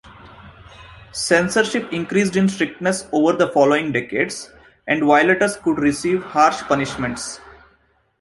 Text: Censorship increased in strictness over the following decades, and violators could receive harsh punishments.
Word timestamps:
Censorship 1.11 1.93
increased 1.93 2.35
in 2.35 2.49
strictness 2.49 3.05
over 3.11 3.33
the 3.33 3.49
following 3.49 3.91
decades, 3.91 4.51
and 4.87 5.03
violators 5.03 5.57
could 5.57 5.77
receive 5.77 6.23
harsh 6.23 6.63
punishments. 6.63 7.39